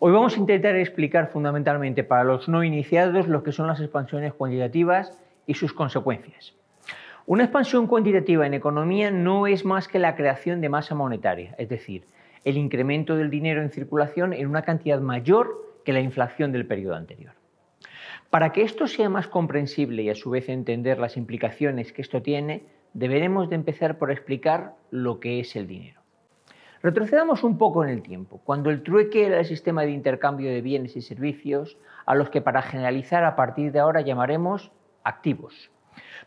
[0.00, 4.32] Hoy vamos a intentar explicar fundamentalmente para los no iniciados lo que son las expansiones
[4.32, 6.54] cuantitativas y sus consecuencias.
[7.26, 11.68] Una expansión cuantitativa en economía no es más que la creación de masa monetaria, es
[11.68, 12.04] decir,
[12.44, 16.94] el incremento del dinero en circulación en una cantidad mayor que la inflación del periodo
[16.94, 17.32] anterior.
[18.30, 22.22] Para que esto sea más comprensible y a su vez entender las implicaciones que esto
[22.22, 25.97] tiene, deberemos de empezar por explicar lo que es el dinero.
[26.82, 30.62] Retrocedamos un poco en el tiempo, cuando el trueque era el sistema de intercambio de
[30.62, 34.70] bienes y servicios a los que para generalizar a partir de ahora llamaremos
[35.02, 35.70] activos.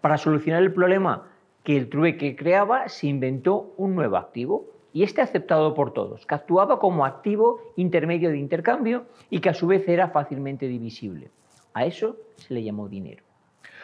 [0.01, 1.29] Para solucionar el problema
[1.63, 6.35] que el trueque creaba, se inventó un nuevo activo, y este aceptado por todos, que
[6.35, 11.31] actuaba como activo intermedio de intercambio y que a su vez era fácilmente divisible.
[11.73, 13.23] A eso se le llamó dinero.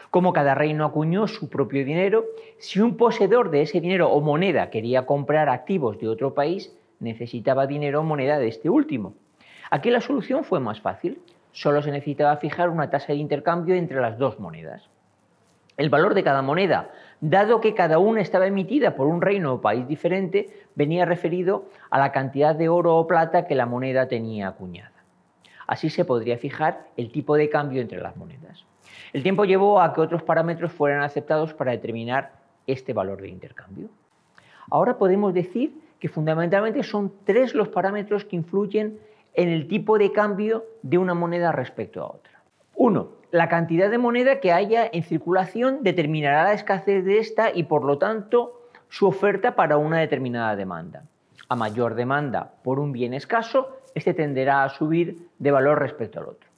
[0.10, 2.26] Como cada reino acuñó su propio dinero,
[2.60, 7.68] si un poseedor de ese dinero o moneda quería comprar activos de otro país, necesitaba
[7.68, 9.14] dinero o moneda de este último.
[9.70, 11.22] Aquí la solución fue más fácil.
[11.52, 14.90] Solo se necesitaba fijar una tasa de intercambio entre las dos monedas.
[15.76, 16.90] El valor de cada moneda,
[17.22, 22.00] dado que cada una estaba emitida por un reino o país diferente, venía referido a
[22.00, 24.92] la cantidad de oro o plata que la moneda tenía acuñada.
[25.68, 28.66] Así se podría fijar el tipo de cambio entre las monedas.
[29.14, 32.34] El tiempo llevó a que otros parámetros fueran aceptados para determinar
[32.66, 33.90] este valor de intercambio.
[34.70, 39.00] Ahora podemos decir que fundamentalmente son tres los parámetros que influyen
[39.34, 42.42] en el tipo de cambio de una moneda respecto a otra.
[42.76, 47.64] Uno, la cantidad de moneda que haya en circulación determinará la escasez de esta y
[47.64, 51.04] por lo tanto su oferta para una determinada demanda.
[51.50, 56.28] A mayor demanda por un bien escaso, este tenderá a subir de valor respecto al
[56.28, 56.50] otro.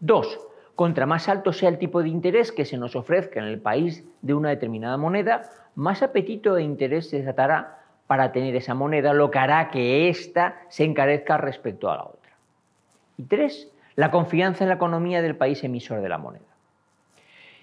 [0.00, 0.40] Dos,
[0.74, 4.04] contra más alto sea el tipo de interés que se nos ofrezca en el país
[4.22, 5.42] de una determinada moneda,
[5.74, 10.60] más apetito e interés se desatará para tener esa moneda, lo que hará que ésta
[10.68, 12.32] se encarezca respecto a la otra.
[13.16, 16.44] Y tres, la confianza en la economía del país emisor de la moneda.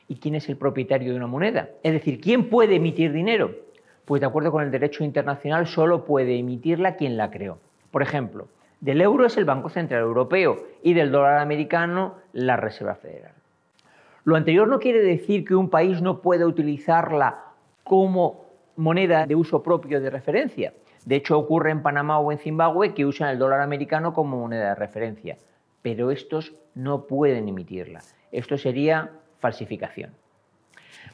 [0.07, 1.69] ¿Y quién es el propietario de una moneda?
[1.83, 3.55] Es decir, ¿quién puede emitir dinero?
[4.05, 7.59] Pues de acuerdo con el derecho internacional solo puede emitirla quien la creó.
[7.91, 8.47] Por ejemplo,
[8.81, 13.33] del euro es el Banco Central Europeo y del dólar americano la Reserva Federal.
[14.23, 17.45] Lo anterior no quiere decir que un país no pueda utilizarla
[17.83, 20.73] como moneda de uso propio de referencia.
[21.05, 24.69] De hecho, ocurre en Panamá o en Zimbabue que usan el dólar americano como moneda
[24.69, 25.37] de referencia
[25.81, 28.01] pero estos no pueden emitirla.
[28.31, 30.11] Esto sería falsificación.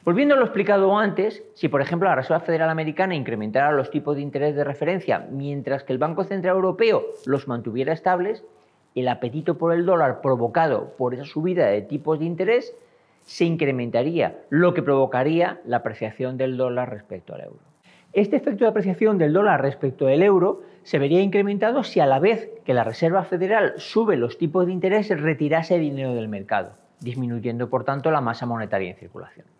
[0.04, 4.16] Volviendo a lo explicado antes, si por ejemplo la Reserva Federal Americana incrementara los tipos
[4.16, 8.44] de interés de referencia mientras que el Banco Central Europeo los mantuviera estables,
[8.94, 12.74] el apetito por el dólar provocado por esa subida de tipos de interés
[13.24, 17.60] se incrementaría, lo que provocaría la apreciación del dólar respecto al euro.
[18.14, 22.20] Este efecto de apreciación del dólar respecto del euro se vería incrementado si a la
[22.20, 27.68] vez que la Reserva Federal sube los tipos de interés retirase dinero del mercado, disminuyendo
[27.68, 29.57] por tanto la masa monetaria en circulación.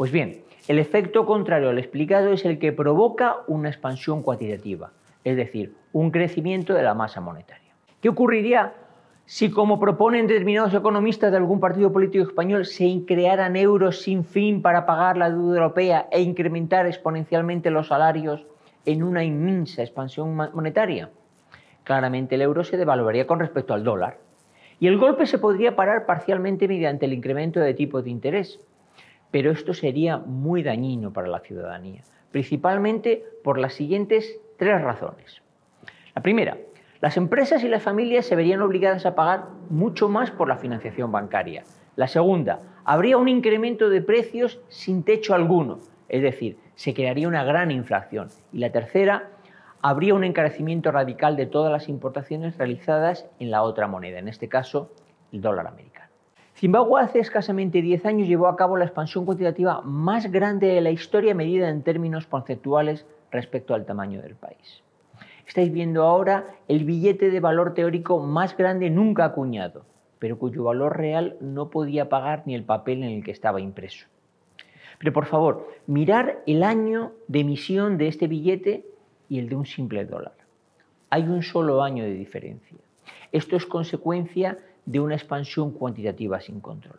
[0.00, 4.92] Pues bien, el efecto contrario al explicado es el que provoca una expansión cuantitativa,
[5.24, 7.74] es decir, un crecimiento de la masa monetaria.
[8.00, 8.72] ¿Qué ocurriría
[9.26, 14.62] si, como proponen determinados economistas de algún partido político español, se crearan euros sin fin
[14.62, 18.46] para pagar la deuda europea e incrementar exponencialmente los salarios
[18.86, 21.10] en una inmensa expansión monetaria?
[21.84, 24.16] Claramente el euro se devaluaría con respecto al dólar.
[24.78, 28.60] Y el golpe se podría parar parcialmente mediante el incremento de tipos de interés.
[29.30, 32.02] Pero esto sería muy dañino para la ciudadanía,
[32.32, 35.42] principalmente por las siguientes tres razones.
[36.14, 36.56] La primera,
[37.00, 41.10] las empresas y las familias se verían obligadas a pagar mucho más por la financiación
[41.12, 41.64] bancaria.
[41.96, 47.44] La segunda, habría un incremento de precios sin techo alguno, es decir, se crearía una
[47.44, 48.28] gran inflación.
[48.52, 49.30] Y la tercera,
[49.82, 54.48] habría un encarecimiento radical de todas las importaciones realizadas en la otra moneda, en este
[54.48, 54.92] caso
[55.32, 55.99] el dólar americano.
[56.60, 60.90] Zimbabue hace escasamente 10 años llevó a cabo la expansión cuantitativa más grande de la
[60.90, 64.82] historia medida en términos conceptuales respecto al tamaño del país.
[65.46, 69.86] Estáis viendo ahora el billete de valor teórico más grande nunca acuñado,
[70.18, 74.06] pero cuyo valor real no podía pagar ni el papel en el que estaba impreso.
[74.98, 78.84] Pero por favor, mirar el año de emisión de este billete
[79.30, 80.34] y el de un simple dólar.
[81.08, 82.76] Hay un solo año de diferencia.
[83.32, 84.58] Esto es consecuencia
[84.90, 86.98] de una expansión cuantitativa sin control.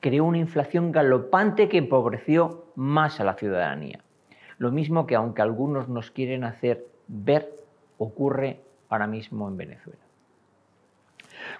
[0.00, 4.00] Creó una inflación galopante que empobreció más a la ciudadanía.
[4.56, 7.52] Lo mismo que aunque algunos nos quieren hacer ver
[7.98, 9.98] ocurre ahora mismo en Venezuela.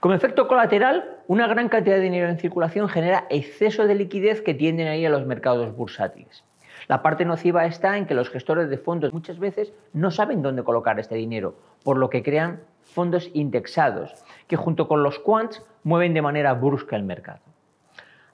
[0.00, 4.54] Como efecto colateral, una gran cantidad de dinero en circulación genera exceso de liquidez que
[4.54, 6.42] tienden a ir a los mercados bursátiles.
[6.86, 10.62] La parte nociva está en que los gestores de fondos muchas veces no saben dónde
[10.62, 14.12] colocar este dinero, por lo que crean fondos indexados,
[14.46, 17.40] que junto con los quants mueven de manera brusca el mercado.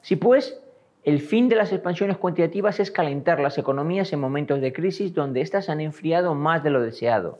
[0.00, 0.60] Si pues,
[1.04, 5.40] el fin de las expansiones cuantitativas es calentar las economías en momentos de crisis donde
[5.40, 7.38] éstas han enfriado más de lo deseado,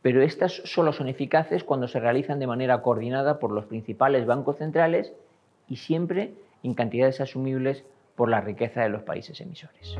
[0.00, 4.58] pero estas solo son eficaces cuando se realizan de manera coordinada por los principales bancos
[4.58, 5.12] centrales
[5.68, 6.32] y siempre
[6.62, 7.84] en cantidades asumibles
[8.18, 9.96] por la riqueza de los países emisores.